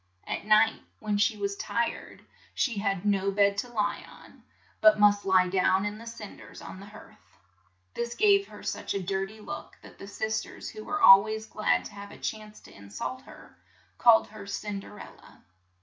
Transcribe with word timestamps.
At 0.25 0.47
night, 0.47 0.81
when 0.97 1.19
she 1.19 1.37
was 1.37 1.55
'3S)J(j&{» 1.57 1.59
tired, 1.59 2.25
she 2.55 2.79
had 2.79 3.05
no 3.05 3.29
bed 3.29 3.55
to 3.59 3.67
lie 3.69 4.03
on, 4.09 4.41
but 4.81 4.99
must 4.99 5.25
lie 5.25 5.47
down 5.47 5.85
in 5.85 5.99
the 5.99 6.07
cin 6.07 6.37
ders 6.37 6.59
on 6.59 6.79
the 6.79 6.87
hearth. 6.87 7.21
This 7.93 8.15
gave 8.15 8.47
her 8.47 8.63
such 8.63 8.95
a 8.95 8.99
dir 9.03 9.27
ty 9.27 9.37
look 9.41 9.77
that 9.83 9.99
the 9.99 10.07
sis 10.07 10.41
ters, 10.41 10.69
who 10.71 10.83
were 10.83 11.03
al 11.03 11.21
ways 11.21 11.45
glad 11.45 11.85
to 11.85 11.93
have 11.93 12.09
a 12.09 12.17
chance 12.17 12.59
to 12.61 12.73
in 12.73 12.89
sult 12.89 13.21
her, 13.25 13.55
called 13.99 14.25
her 14.29 14.47
Cin 14.47 14.79
der 14.79 14.97
el 14.97 15.13
la. 15.21 15.37